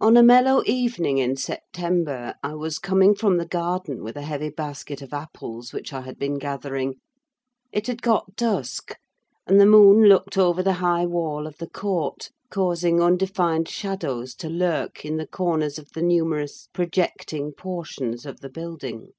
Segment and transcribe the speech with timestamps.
[0.00, 4.48] On a mellow evening in September, I was coming from the garden with a heavy
[4.50, 6.96] basket of apples which I had been gathering.
[7.70, 8.96] It had got dusk,
[9.46, 14.48] and the moon looked over the high wall of the court, causing undefined shadows to
[14.48, 19.12] lurk in the corners of the numerous projecting portions of the building.